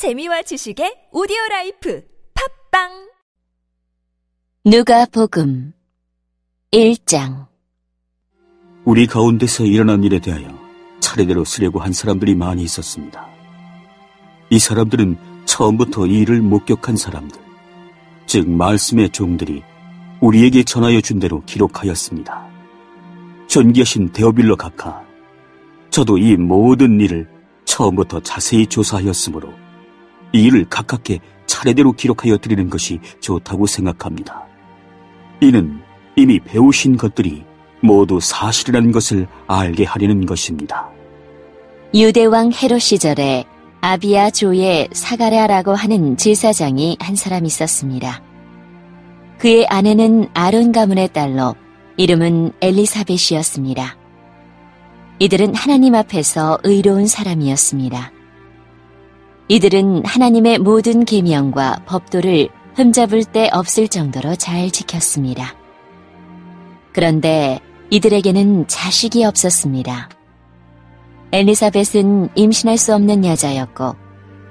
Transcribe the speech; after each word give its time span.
재미와 0.00 0.40
지식의 0.40 1.12
오디오 1.12 1.36
라이프 1.50 2.02
팟빵 2.70 2.88
누가 4.64 5.04
복음 5.04 5.74
1장 6.72 7.48
우리 8.86 9.06
가운데서 9.06 9.64
일어난 9.64 10.02
일에 10.02 10.18
대하여 10.18 10.58
차례대로 11.00 11.44
쓰려고 11.44 11.80
한 11.80 11.92
사람들이 11.92 12.34
많이 12.34 12.62
있었습니다. 12.62 13.28
이 14.48 14.58
사람들은 14.58 15.18
처음부터 15.44 16.06
이 16.06 16.20
일을 16.20 16.40
목격한 16.40 16.96
사람들, 16.96 17.38
즉 18.24 18.48
말씀의 18.48 19.10
종들이 19.10 19.62
우리에게 20.22 20.62
전하여 20.64 21.02
준 21.02 21.18
대로 21.18 21.44
기록하였습니다. 21.44 22.48
존귀하신 23.48 24.12
데오빌로 24.12 24.56
각하, 24.56 25.04
저도 25.90 26.16
이 26.16 26.38
모든 26.38 26.98
일을 27.02 27.28
처음부터 27.66 28.20
자세히 28.20 28.66
조사하였으므로 28.66 29.52
이 30.32 30.44
일을 30.44 30.66
가깝게 30.68 31.20
차례대로 31.46 31.92
기록하여 31.92 32.38
드리는 32.38 32.70
것이 32.70 33.00
좋다고 33.20 33.66
생각합니다. 33.66 34.44
이는 35.40 35.80
이미 36.16 36.38
배우신 36.38 36.96
것들이 36.96 37.44
모두 37.80 38.20
사실이라는 38.20 38.92
것을 38.92 39.26
알게 39.46 39.84
하려는 39.84 40.26
것입니다. 40.26 40.88
유대왕 41.94 42.52
헤롯 42.52 42.80
시절에 42.80 43.44
아비아 43.80 44.30
조의 44.30 44.90
사가랴라고 44.92 45.74
하는 45.74 46.16
제사장이 46.16 46.98
한 47.00 47.16
사람 47.16 47.46
있었습니다. 47.46 48.22
그의 49.38 49.66
아내는 49.66 50.28
아론 50.34 50.70
가문의 50.70 51.08
딸로 51.12 51.56
이름은 51.96 52.52
엘리사벳이었습니다. 52.60 53.96
이들은 55.18 55.54
하나님 55.54 55.94
앞에서 55.94 56.58
의로운 56.62 57.06
사람이었습니다. 57.06 58.12
이들은 59.50 60.04
하나님의 60.04 60.58
모든 60.58 61.04
계명과 61.04 61.82
법도를 61.84 62.50
흠잡을 62.76 63.24
데 63.24 63.50
없을 63.52 63.88
정도로 63.88 64.36
잘 64.36 64.70
지켰습니다. 64.70 65.56
그런데 66.92 67.58
이들에게는 67.90 68.68
자식이 68.68 69.24
없었습니다. 69.24 70.08
엘리사벳은 71.32 72.28
임신할 72.36 72.78
수 72.78 72.94
없는 72.94 73.24
여자였고 73.24 73.96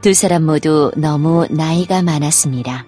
두 0.02 0.14
사람 0.14 0.46
모두 0.46 0.92
너무 0.98 1.48
나이가 1.50 2.02
많았습니다. 2.02 2.86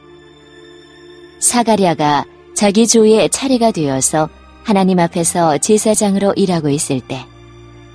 사가랴가 1.40 2.26
자기 2.54 2.88
조의 2.88 3.30
차례가 3.30 3.72
되어서 3.72 4.28
하나님 4.66 5.00
앞에서 5.00 5.60
제사장으로 5.60 6.34
일하고 6.36 6.68
있을 6.68 7.00
때 7.00 7.26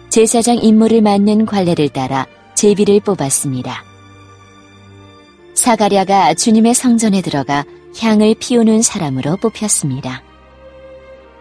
제사장 0.08 0.56
임무를 0.56 1.02
맡는 1.02 1.44
관례를 1.44 1.90
따라 1.90 2.26
제비를 2.54 3.00
뽑았습니다. 3.00 3.85
사가랴가 5.66 6.34
주님의 6.34 6.74
성전에 6.74 7.22
들어가 7.22 7.64
향을 7.98 8.36
피우는 8.38 8.82
사람으로 8.82 9.36
뽑혔습니다. 9.38 10.22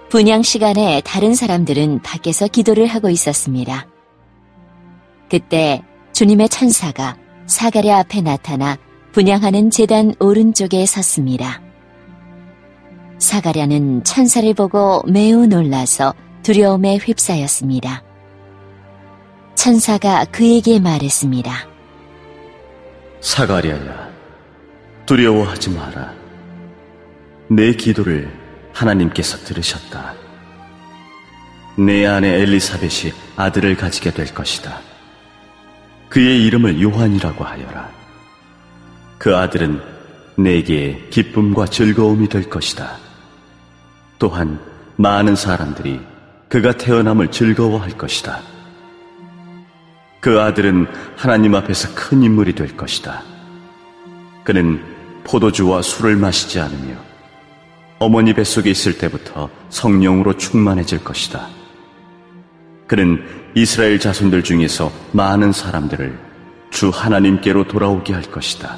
분양 0.09 0.41
시간에 0.41 0.99
다른 1.05 1.35
사람들은 1.35 2.01
밖에서 2.01 2.47
기도를 2.47 2.87
하고 2.87 3.11
있었습니다. 3.11 3.85
그때 5.29 5.83
주님의 6.13 6.49
천사가 6.49 7.17
사가랴 7.45 7.99
앞에 7.99 8.21
나타나 8.21 8.79
분양하는 9.11 9.69
재단 9.69 10.15
오른쪽에 10.19 10.87
섰습니다. 10.87 11.61
사가랴는 13.19 14.05
천사를 14.05 14.51
보고 14.55 15.03
매우 15.03 15.45
놀라서 15.45 16.15
두려움에 16.41 16.97
휩싸였습니다. 16.97 18.01
천사가 19.53 20.25
그에게 20.31 20.79
말했습니다. 20.79 21.67
사가랴야, 23.21 24.14
두려워하지 25.05 25.69
마라. 25.69 26.13
내 27.49 27.73
기도를 27.73 28.31
하나님께서 28.73 29.37
들으셨다. 29.37 30.13
내 31.77 32.05
아내 32.05 32.41
엘리사벳이 32.41 33.13
아들을 33.35 33.75
가지게 33.77 34.11
될 34.11 34.33
것이다. 34.33 34.79
그의 36.09 36.45
이름을 36.45 36.81
요한이라고 36.81 37.43
하여라. 37.43 37.89
그 39.17 39.35
아들은 39.35 39.81
내게 40.37 41.05
기쁨과 41.09 41.67
즐거움이 41.67 42.29
될 42.29 42.49
것이다. 42.49 42.97
또한 44.17 44.59
많은 44.95 45.35
사람들이 45.35 45.99
그가 46.49 46.71
태어남을 46.71 47.31
즐거워할 47.31 47.91
것이다. 47.97 48.41
그 50.19 50.41
아들은 50.41 50.87
하나님 51.15 51.53
앞에서 51.53 51.93
큰 51.93 52.23
인물이 52.23 52.55
될 52.55 52.75
것이다. 52.75 53.21
그는 54.43 54.94
포도주와 55.25 55.81
술을 55.81 56.15
마시지 56.15 56.59
않으며 56.59 56.95
어머니 57.99 58.33
뱃속에 58.33 58.69
있을 58.69 58.97
때부터 58.97 59.49
성령으로 59.69 60.37
충만해질 60.37 61.03
것이다. 61.03 61.47
그는 62.87 63.23
이스라엘 63.55 63.99
자손들 63.99 64.43
중에서 64.43 64.91
많은 65.11 65.51
사람들을 65.51 66.17
주 66.69 66.89
하나님께로 66.89 67.67
돌아오게 67.67 68.13
할 68.13 68.21
것이다. 68.23 68.77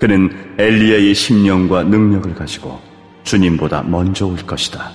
그는 0.00 0.54
엘리야의 0.58 1.14
심령과 1.14 1.84
능력을 1.84 2.34
가지고 2.34 2.80
주님보다 3.24 3.82
먼저 3.82 4.26
올 4.26 4.36
것이다. 4.36 4.90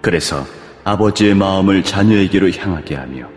그래서 0.00 0.44
아버지의 0.84 1.34
마음을 1.34 1.82
자녀에게로 1.82 2.50
향하게 2.52 2.94
하며 2.96 3.28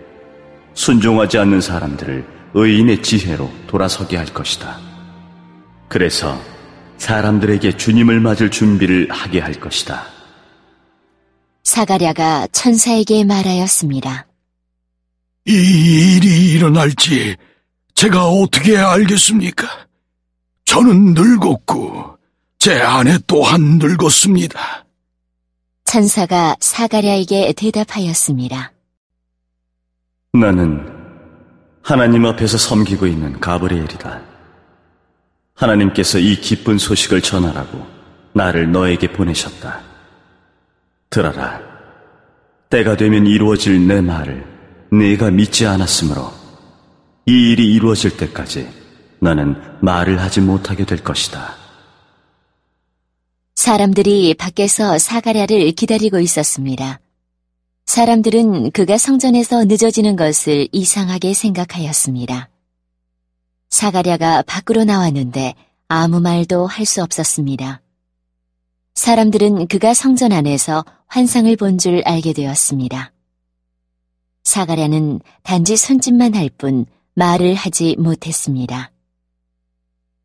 순종하지 0.74 1.38
않는 1.40 1.62
사람들을 1.62 2.26
의인의 2.54 3.02
지혜로 3.02 3.50
돌아서게 3.68 4.18
할 4.18 4.26
것이다. 4.28 4.87
그래서 5.88 6.40
사람들에게 6.98 7.78
주님을 7.78 8.20
맞을 8.20 8.50
준비를 8.52 9.08
하게 9.12 9.40
할 9.40 9.54
것이다. 9.54 10.06
사가랴가 11.64 12.48
천사에게 12.52 13.24
말하였습니다. 13.24 14.28
이 15.46 16.16
일이 16.16 16.52
일어날지 16.52 17.36
제가 17.94 18.28
어떻게 18.28 18.78
알겠습니까? 18.78 19.68
저는 20.66 21.14
늙었고 21.14 22.18
제 22.60 22.82
아내 22.82 23.18
또한 23.28 23.80
늙었습니다. 23.80 24.86
천사가 25.86 26.56
사가랴에게 26.60 27.54
대답하였습니다. 27.54 28.74
나는 30.34 30.86
하나님 31.82 32.26
앞에서 32.26 32.58
섬기고 32.58 33.08
있는 33.08 33.40
가브리엘이다. 33.40 34.37
하나님께서 35.58 36.20
이 36.20 36.40
기쁜 36.40 36.78
소식을 36.78 37.22
전하라고 37.22 37.86
나를 38.34 38.72
너에게 38.72 39.12
보내셨다. 39.12 39.82
들어라. 41.10 41.62
때가 42.70 42.96
되면 42.96 43.26
이루어질 43.26 43.88
내 43.88 44.02
말을 44.02 44.46
네가 44.92 45.32
믿지 45.32 45.66
않았으므로 45.66 46.32
이 47.26 47.52
일이 47.52 47.74
이루어질 47.74 48.16
때까지 48.18 48.70
너는 49.20 49.56
말을 49.82 50.22
하지 50.22 50.42
못하게 50.42 50.86
될 50.86 51.04
것이다. 51.04 51.56
사람들이 53.56 54.36
밖에서 54.36 55.00
사가랴를 55.00 55.72
기다리고 55.72 56.20
있었습니다. 56.20 57.00
사람들은 57.86 58.72
그가 58.72 58.98
성전에서 58.98 59.66
늦어지는 59.66 60.16
것을 60.16 60.68
이상하게 60.72 61.34
생각하였습니다. 61.34 62.50
사가랴가 63.70 64.44
밖으로 64.44 64.84
나왔는데 64.84 65.54
아무 65.88 66.20
말도 66.20 66.68
할 66.68 66.86
수 66.86 67.04
없었습니다. 67.04 67.82
사람들은 68.96 69.68
그가 69.68 69.94
성전 69.94 70.32
안에서 70.32 70.84
환상을 71.08 71.56
본 71.58 71.78
줄 71.78 72.02
알게 72.06 72.34
되었습니다. 72.34 73.14
사가랴는 74.44 75.20
단지 75.44 75.78
손짓만 75.78 76.34
할 76.36 76.50
뿐 76.50 76.86
말을 77.14 77.54
하지 77.56 77.96
못했습니다. 77.98 78.92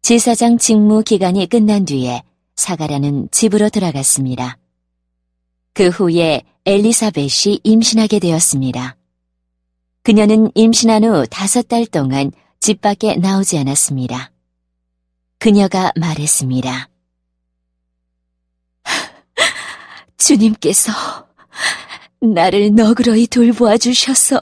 제사장 0.02 0.58
직무 0.58 1.02
기간이 1.02 1.46
끝난 1.48 1.84
뒤에 1.84 2.22
사가랴는 2.56 3.28
집으로 3.30 3.68
돌아갔습니다. 3.70 4.58
그 5.74 5.88
후에 5.88 6.42
엘리사벳이 6.66 7.60
임신하게 7.64 8.18
되었습니다. 8.18 8.96
그녀는 10.02 10.50
임신한 10.54 11.04
후 11.04 11.26
다섯 11.30 11.66
달 11.68 11.86
동안 11.86 12.30
집 12.62 12.80
밖에 12.80 13.16
나오지 13.16 13.58
않았습니다. 13.58 14.30
그녀가 15.40 15.90
말했습니다. 15.96 16.88
주님께서 20.16 20.92
나를 22.20 22.72
너그러이 22.76 23.26
돌보아 23.26 23.76
주셔서 23.78 24.38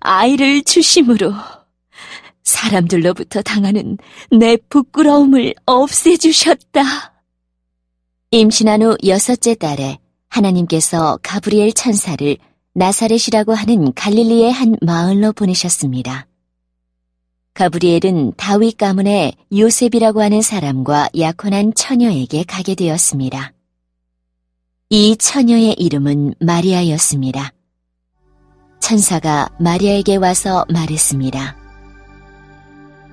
아이를 0.00 0.64
주심으로 0.64 1.32
사람들로부터 2.42 3.42
당하는 3.42 3.96
내 4.36 4.56
부끄러움을 4.68 5.54
없애주셨다. 5.66 6.82
임신한 8.32 8.82
후 8.82 8.96
여섯째 9.06 9.54
달에 9.54 10.00
하나님께서 10.30 11.20
가브리엘 11.22 11.74
천사를 11.74 12.36
나사렛이라고 12.74 13.54
하는 13.54 13.94
갈릴리의 13.94 14.50
한 14.50 14.74
마을로 14.82 15.32
보내셨습니다. 15.32 16.26
가브리엘은 17.56 18.34
다윗 18.36 18.76
가문의 18.76 19.32
요셉이라고 19.56 20.20
하는 20.20 20.42
사람과 20.42 21.08
약혼한 21.18 21.72
처녀에게 21.74 22.44
가게 22.44 22.74
되었습니다. 22.74 23.54
이 24.90 25.16
처녀의 25.16 25.72
이름은 25.78 26.34
마리아였습니다. 26.38 27.54
천사가 28.78 29.48
마리아에게 29.58 30.16
와서 30.16 30.66
말했습니다. 30.68 31.56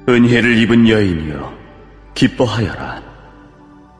은혜를 0.10 0.58
입은 0.58 0.90
여인이여, 0.90 1.54
기뻐하여라. 2.14 3.02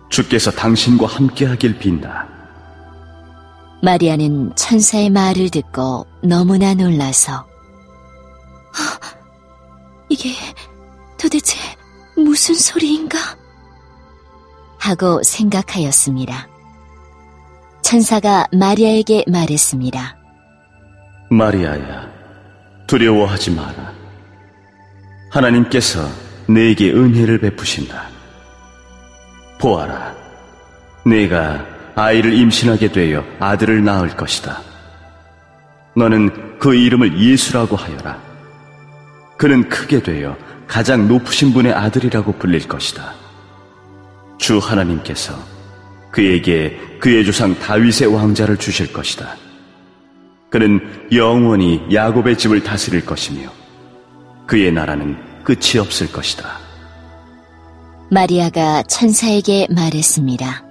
주께서 0.10 0.52
당신과 0.52 1.08
함께하길 1.08 1.80
빈다. 1.80 2.28
마리아는 3.82 4.54
천사의 4.58 5.10
말을 5.10 5.50
듣고 5.52 6.06
너무나 6.22 6.74
놀라서 6.74 7.46
이게 10.14 10.30
도대체 11.20 11.58
무슨 12.16 12.54
소리인가? 12.54 13.18
하고 14.80 15.24
생각하였습니다. 15.24 16.48
천사가 17.82 18.46
마리아에게 18.54 19.26
말했습니다. 19.28 20.16
마리아야, 21.32 22.12
두려워하지 22.86 23.52
마라. 23.56 23.92
하나님께서 25.32 26.08
내게 26.48 26.92
은혜를 26.92 27.40
베푸신다. 27.40 28.08
보아라, 29.60 30.14
내가 31.08 31.66
아이를 31.96 32.34
임신하게 32.34 32.92
되어 32.92 33.24
아들을 33.40 33.84
낳을 33.84 34.16
것이다. 34.16 34.62
너는 35.96 36.60
그 36.60 36.76
이름을 36.76 37.20
예수라고 37.20 37.76
하여라. 37.76 38.33
그는 39.44 39.68
크게 39.68 40.02
되어 40.02 40.38
가장 40.68 41.10
높으신 41.10 41.52
분의 41.52 41.74
아들이라고 41.74 42.32
불릴 42.32 42.66
것이다. 42.66 43.14
주 44.38 44.58
하나님께서 44.58 45.34
그에게 46.12 46.80
그의 47.02 47.26
조상 47.26 47.54
다윗의 47.60 48.08
왕자를 48.08 48.56
주실 48.56 48.94
것이다. 48.94 49.36
그는 50.50 50.80
영원히 51.12 51.82
야곱의 51.92 52.38
집을 52.38 52.64
다스릴 52.64 53.06
것이며 53.06 53.50
그의 54.48 54.72
나라는 54.72 55.18
끝이 55.44 55.78
없을 55.78 56.10
것이다. 56.10 56.60
마리아가 58.12 58.82
천사에게 58.84 59.68
말했습니다. 59.70 60.64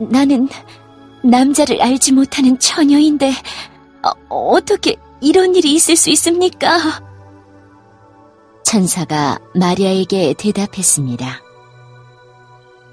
나는 0.00 0.48
남자를 1.22 1.82
알지 1.82 2.12
못하는 2.12 2.58
처녀인데 2.58 3.34
어, 4.02 4.10
어떻게 4.30 4.96
이런 5.20 5.54
일이 5.54 5.74
있을 5.74 5.96
수 5.96 6.10
있습니까? 6.10 6.78
천사가 8.64 9.38
마리아에게 9.54 10.34
대답했습니다. 10.38 11.40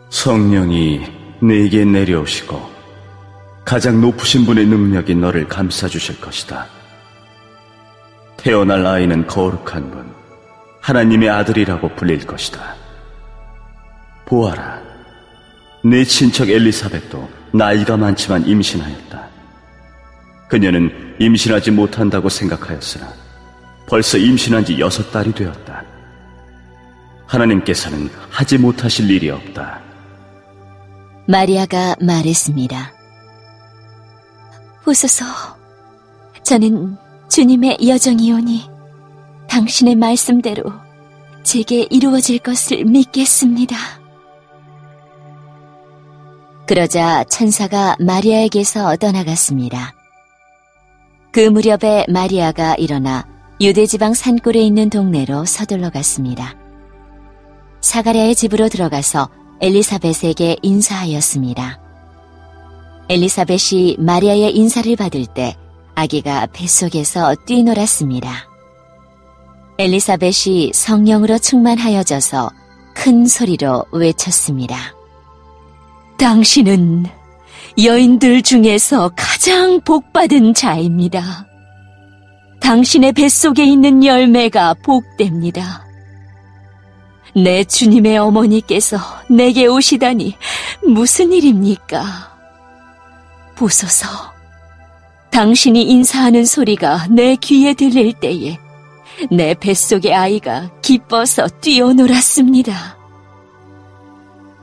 성령이 0.09 1.01
내게 1.41 1.83
내려오시고 1.83 2.75
가장 3.65 3.99
높으신 3.99 4.45
분의 4.45 4.65
능력이 4.67 5.15
너를 5.15 5.47
감싸주실 5.47 6.21
것이다. 6.21 6.67
태어날 8.37 8.85
아이는 8.85 9.27
거룩한 9.27 9.91
분, 9.91 10.13
하나님의 10.81 11.29
아들이라고 11.29 11.95
불릴 11.95 12.25
것이다. 12.27 12.75
보아라, 14.25 14.81
내 15.83 16.03
친척 16.03 16.49
엘리사벳도 16.49 17.27
나이가 17.53 17.97
많지만 17.97 18.45
임신하였다. 18.45 19.24
그녀는 20.47 21.15
임신하지 21.19 21.71
못한다고 21.71 22.29
생각하였으나 22.29 23.11
벌써 23.87 24.17
임신한 24.17 24.65
지 24.65 24.79
여섯 24.79 25.11
달이 25.11 25.33
되었다. 25.33 25.83
하나님께서는 27.27 28.09
하지 28.29 28.57
못하실 28.57 29.09
일이 29.09 29.29
없다. 29.29 29.81
마리아가 31.27 31.95
말했습니다. 32.01 32.93
보소서, 34.83 35.25
저는 36.43 36.95
주님의 37.29 37.79
여정이오니 37.87 38.69
당신의 39.49 39.95
말씀대로 39.95 40.63
제게 41.43 41.87
이루어질 41.89 42.39
것을 42.39 42.85
믿겠습니다. 42.85 43.75
그러자 46.67 47.23
천사가 47.25 47.95
마리아에게서 47.99 48.95
떠나갔습니다. 48.97 49.93
그 51.35 51.41
무렵에 51.41 52.05
마리아가 52.07 52.75
일어나 52.75 53.27
유대지방 53.59 54.13
산골에 54.13 54.61
있는 54.61 54.89
동네로 54.89 55.43
서둘러 55.43 55.89
갔습니다. 55.89 56.55
사가랴의 57.81 58.35
집으로 58.35 58.69
들어가서 58.69 59.27
엘리사벳에게 59.59 60.55
인사하였습니다. 60.61 61.81
엘리사벳이 63.09 63.97
마리아의 63.99 64.55
인사를 64.55 64.95
받을 64.95 65.25
때 65.25 65.57
아기가 65.93 66.47
뱃속에서 66.53 67.35
뛰놀았습니다. 67.45 68.31
엘리사벳이 69.77 70.71
성령으로 70.73 71.37
충만하여져서 71.37 72.49
큰 72.93 73.25
소리로 73.25 73.83
외쳤습니다. 73.91 74.77
당신은 76.17 77.07
여인들 77.83 78.41
중에서 78.41 79.11
가장 79.17 79.81
복받은 79.81 80.53
자입니다. 80.53 81.45
당신의 82.61 83.11
뱃속에 83.11 83.65
있는 83.65 84.03
열매가 84.03 84.75
복됩니다. 84.83 85.85
내 87.35 87.65
주님의 87.65 88.17
어머니께서 88.17 88.97
내게 89.29 89.67
오시다니 89.67 90.35
무슨 90.87 91.33
일입니까? 91.33 92.05
보소서, 93.55 94.07
당신이 95.31 95.83
인사하는 95.83 96.45
소리가 96.45 97.07
내 97.09 97.35
귀에 97.35 97.73
들릴 97.73 98.13
때에 98.13 98.57
내 99.29 99.53
뱃속의 99.53 100.13
아이가 100.13 100.71
기뻐서 100.81 101.47
뛰어놀았습니다. 101.59 102.94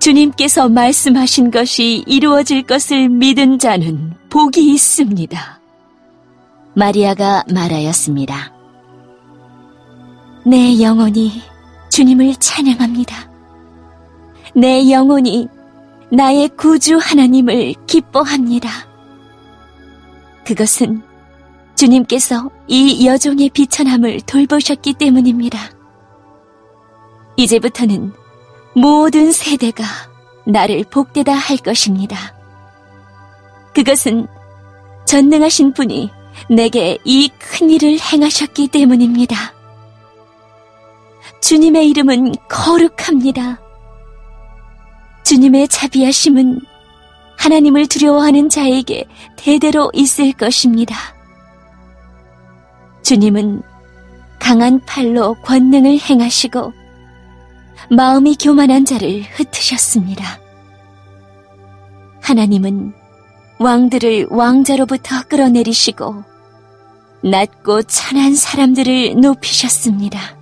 주님께서 0.02 0.68
말씀하신 0.68 1.52
것이 1.52 2.02
이루어질 2.08 2.64
것을 2.64 3.08
믿은 3.08 3.60
자는 3.60 4.14
복이 4.30 4.72
있습니다. 4.72 5.60
마리아가 6.74 7.44
말하였습니다. 7.54 8.52
내 10.44 10.82
영혼이 10.82 11.40
주님을 11.88 12.34
찬양합니다. 12.34 13.30
내 14.56 14.90
영혼이 14.90 15.46
나의 16.10 16.48
구주 16.56 16.98
하나님을 17.00 17.74
기뻐합니다. 17.86 18.70
그것은 20.44 21.00
주님께서 21.76 22.50
이 22.66 23.06
여종의 23.06 23.50
비천함을 23.50 24.22
돌보셨기 24.22 24.94
때문입니다. 24.94 25.60
이제부터는 27.36 28.21
모든 28.74 29.32
세대가 29.32 29.84
나를 30.46 30.84
복되다 30.90 31.32
할 31.32 31.56
것입니다. 31.58 32.34
그것은 33.74 34.26
전능하신 35.04 35.72
분이 35.72 36.10
내게 36.48 36.98
이 37.04 37.30
큰 37.38 37.70
일을 37.70 37.98
행하셨기 38.00 38.68
때문입니다. 38.68 39.36
주님의 41.40 41.88
이름은 41.90 42.32
거룩합니다. 42.48 43.60
주님의 45.24 45.68
자비하심은 45.68 46.60
하나님을 47.38 47.86
두려워하는 47.86 48.48
자에게 48.48 49.04
대대로 49.36 49.90
있을 49.92 50.32
것입니다. 50.32 50.96
주님은 53.02 53.62
강한 54.38 54.80
팔로 54.86 55.34
권능을 55.42 55.98
행하시고 55.98 56.72
마음이 57.90 58.36
교만한 58.36 58.84
자를 58.84 59.22
흩으셨습니다. 59.22 60.38
하나님은 62.20 62.92
왕들을 63.58 64.28
왕자로부터 64.30 65.22
끌어내리시고 65.28 66.24
낮고 67.22 67.82
찬한 67.84 68.34
사람들을 68.34 69.20
높이셨습니다. 69.20 70.36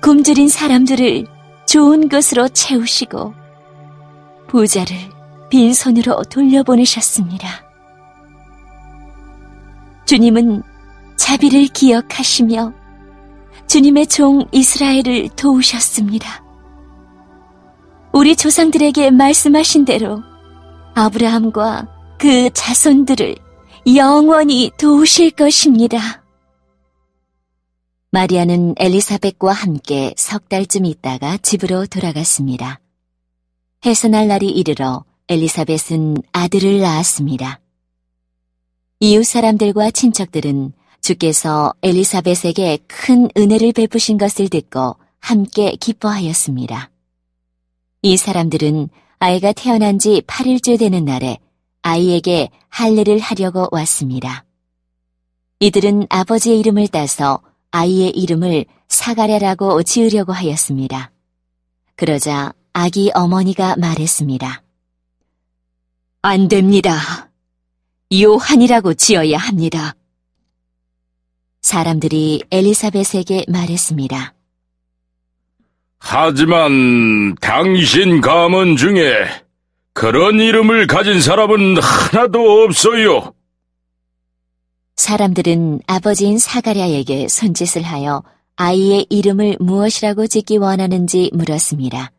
굶주린 0.00 0.48
사람들을 0.48 1.26
좋은 1.66 2.08
것으로 2.08 2.48
채우시고 2.48 3.34
부자를 4.48 4.96
빈손으로 5.50 6.22
돌려보내셨습니다. 6.24 7.64
주님은 10.04 10.62
자비를 11.16 11.68
기억하시며 11.68 12.72
주님의 13.68 14.06
종 14.06 14.46
이스라엘을 14.52 15.30
도우셨습니다. 15.36 16.44
우리 18.12 18.36
조상들에게 18.36 19.10
말씀하신 19.10 19.84
대로 19.84 20.22
아브라함과 20.94 22.16
그 22.18 22.50
자손들을 22.50 23.36
영원히 23.96 24.70
도우실 24.78 25.32
것입니다. 25.32 26.22
마리아는 28.12 28.74
엘리사벳과 28.78 29.52
함께 29.52 30.14
석 30.16 30.48
달쯤 30.48 30.84
있다가 30.84 31.36
집으로 31.38 31.86
돌아갔습니다. 31.86 32.80
해서날 33.84 34.28
날이 34.28 34.48
이르러 34.48 35.04
엘리사벳은 35.28 36.18
아들을 36.32 36.80
낳았습니다. 36.80 37.60
이웃 39.00 39.24
사람들과 39.24 39.90
친척들은 39.90 40.72
주께서 41.04 41.74
엘리사벳에게 41.82 42.78
큰 42.86 43.28
은혜를 43.36 43.72
베푸신 43.72 44.16
것을 44.16 44.48
듣고 44.48 44.96
함께 45.20 45.76
기뻐하였습니다. 45.76 46.90
이 48.00 48.16
사람들은 48.16 48.88
아이가 49.18 49.52
태어난 49.52 49.98
지 49.98 50.22
8일째 50.26 50.78
되는 50.78 51.04
날에 51.04 51.38
아이에게 51.82 52.48
할례를 52.70 53.18
하려고 53.18 53.68
왔습니다. 53.70 54.46
이들은 55.60 56.06
아버지의 56.08 56.58
이름을 56.60 56.88
따서 56.88 57.42
아이의 57.70 58.10
이름을 58.10 58.64
사가랴라고 58.88 59.82
지으려고 59.82 60.32
하였습니다. 60.32 61.12
그러자 61.96 62.54
아기 62.72 63.10
어머니가 63.14 63.76
말했습니다. 63.76 64.62
안 66.22 66.48
됩니다. 66.48 67.30
요한이라고 68.10 68.94
지어야 68.94 69.36
합니다. 69.36 69.94
사람들이 71.64 72.42
엘리사벳에게 72.50 73.46
말했습니다. 73.48 74.34
하지만 75.98 77.34
당신 77.36 78.20
가문 78.20 78.76
중에 78.76 79.24
그런 79.94 80.40
이름을 80.40 80.86
가진 80.86 81.22
사람은 81.22 81.78
하나도 81.80 82.64
없어요. 82.64 83.32
사람들은 84.96 85.80
아버지인 85.86 86.38
사가랴에게 86.38 87.28
손짓을 87.28 87.82
하여 87.82 88.22
아이의 88.56 89.06
이름을 89.08 89.56
무엇이라고 89.58 90.26
짓기 90.26 90.58
원하는지 90.58 91.30
물었습니다. 91.32 92.12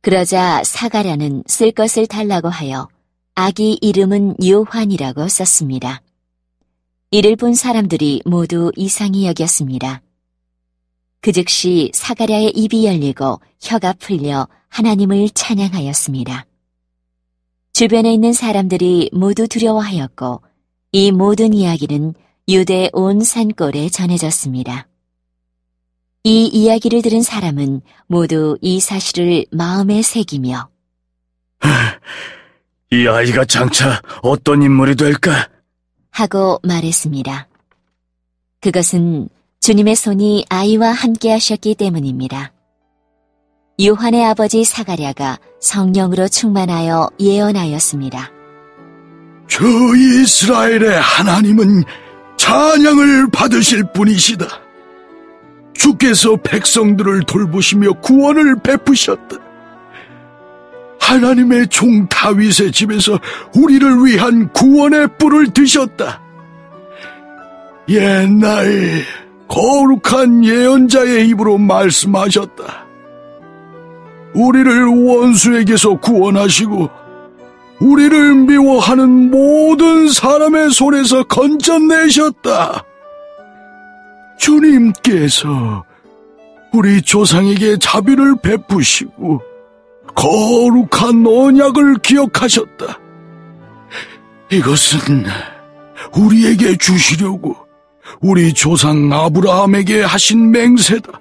그러자 0.00 0.62
사가랴는 0.62 1.42
쓸 1.48 1.72
것을 1.72 2.06
달라고 2.06 2.48
하여 2.50 2.88
아기 3.34 3.76
이름은 3.80 4.36
요환이라고 4.46 5.26
썼습니다. 5.26 6.02
이를 7.12 7.36
본 7.36 7.54
사람들이 7.54 8.22
모두 8.24 8.72
이상히 8.74 9.26
여겼습니다. 9.26 10.02
그 11.20 11.30
즉시 11.30 11.90
사가랴의 11.94 12.50
입이 12.50 12.84
열리고 12.84 13.40
혀가 13.60 13.94
풀려 13.94 14.48
하나님을 14.68 15.30
찬양하였습니다. 15.30 16.46
주변에 17.72 18.12
있는 18.12 18.32
사람들이 18.32 19.10
모두 19.12 19.46
두려워하였고 19.46 20.42
이 20.92 21.12
모든 21.12 21.54
이야기는 21.54 22.14
유대 22.48 22.90
온 22.92 23.20
산골에 23.20 23.88
전해졌습니다. 23.88 24.88
이 26.24 26.46
이야기를 26.46 27.02
들은 27.02 27.22
사람은 27.22 27.82
모두 28.08 28.58
이 28.60 28.80
사실을 28.80 29.46
마음에 29.52 30.02
새기며 30.02 30.68
이 32.90 33.06
아이가 33.06 33.44
장차 33.44 34.00
어떤 34.22 34.62
인물이 34.62 34.96
될까? 34.96 35.48
하고 36.16 36.58
말했습니다. 36.62 37.46
그것은 38.60 39.28
주님의 39.60 39.96
손이 39.96 40.46
아이와 40.48 40.90
함께 40.92 41.30
하셨기 41.32 41.74
때문입니다. 41.74 42.52
요한의 43.84 44.24
아버지 44.24 44.64
사가랴가 44.64 45.38
성령으로 45.60 46.28
충만하여 46.28 47.10
예언하였습니다. 47.20 48.32
주 49.46 49.64
이스라엘의 49.94 50.98
하나님은 51.00 51.84
찬양을 52.38 53.30
받으실 53.30 53.84
분이시다. 53.92 54.46
주께서 55.74 56.36
백성들을 56.36 57.24
돌보시며 57.24 58.00
구원을 58.00 58.60
베푸셨다. 58.62 59.45
하나님의 61.06 61.68
종 61.68 62.08
다윗의 62.08 62.72
집에서 62.72 63.18
우리를 63.54 64.04
위한 64.04 64.52
구원의 64.52 65.08
뿔을 65.18 65.54
드셨다. 65.54 66.20
옛날 67.88 69.04
거룩한 69.46 70.44
예언자의 70.44 71.28
입으로 71.28 71.58
말씀하셨다. 71.58 72.86
우리를 74.34 74.86
원수에게서 74.86 76.00
구원하시고 76.00 76.90
우리를 77.80 78.34
미워하는 78.34 79.30
모든 79.30 80.08
사람의 80.08 80.70
손에서 80.70 81.22
건져내셨다. 81.24 82.84
주님께서 84.38 85.84
우리 86.72 87.00
조상에게 87.00 87.78
자비를 87.78 88.36
베푸시고 88.42 89.55
거룩한 90.16 91.24
언약을 91.26 91.98
기억하셨다. 91.98 92.98
이것은 94.50 95.24
우리에게 96.16 96.76
주시려고 96.76 97.56
우리 98.20 98.52
조상 98.52 99.12
아브라함에게 99.12 100.02
하신 100.02 100.50
맹세다. 100.50 101.20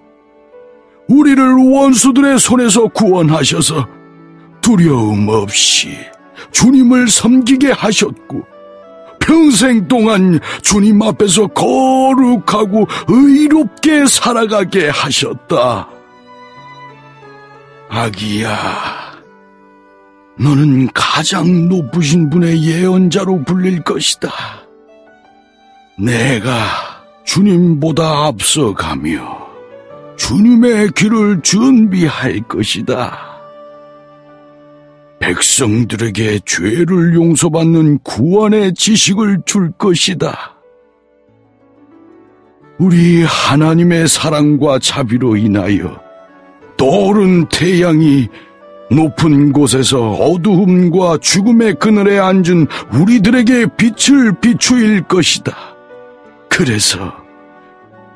우리를 1.08 1.54
원수들의 1.54 2.40
손에서 2.40 2.88
구원하셔서 2.88 3.88
두려움 4.62 5.28
없이 5.30 5.96
주님을 6.52 7.08
섬기게 7.10 7.72
하셨고 7.72 8.44
평생 9.20 9.88
동안 9.88 10.40
주님 10.62 11.02
앞에서 11.02 11.48
거룩하고 11.48 12.88
의롭게 13.08 14.06
살아가게 14.06 14.90
하셨다. 14.90 15.95
아기야, 17.90 19.16
너는 20.38 20.88
가장 20.94 21.70
높으신 21.70 22.30
분의 22.30 22.64
예언자로 22.64 23.44
불릴 23.44 23.84
것이다. 23.84 24.30
내가 25.98 26.54
주님보다 27.24 28.28
앞서가며 28.28 29.46
주님의 30.18 30.92
길을 30.92 31.42
준비할 31.42 32.42
것이다. 32.48 33.36
백성들에게 35.20 36.40
죄를 36.46 37.16
용서받는 37.16 38.00
구원의 38.00 38.74
지식을 38.74 39.44
줄 39.46 39.72
것이다. 39.72 40.56
우리 42.78 43.24
하나님의 43.24 44.08
사랑과 44.08 44.80
자비로 44.80 45.38
인하여 45.38 46.05
떠오른 46.78 47.48
태양이 47.50 48.28
높은 48.92 49.52
곳에서 49.52 50.12
어두움과 50.12 51.18
죽음의 51.20 51.76
그늘에 51.76 52.20
앉은 52.20 52.68
우리들에게 52.94 53.68
빛을 53.78 54.40
비추일 54.40 55.02
것이다. 55.04 55.56
그래서 56.50 57.14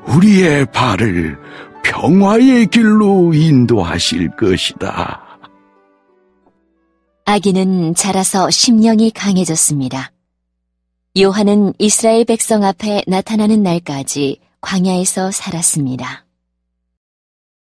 우리의 0.06 0.66
발을 0.66 1.38
평화의 1.82 2.66
길로 2.66 3.34
인도하실 3.34 4.36
것이다. 4.36 5.20
아기는 7.24 7.94
자라서 7.94 8.50
심령이 8.50 9.10
강해졌습니다. 9.10 10.12
요한은 11.18 11.72
이스라엘 11.78 12.24
백성 12.24 12.64
앞에 12.64 13.02
나타나는 13.06 13.62
날까지 13.62 14.40
광야에서 14.60 15.30
살았습니다. 15.30 16.24